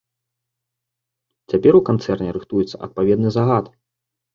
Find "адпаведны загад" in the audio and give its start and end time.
2.85-3.65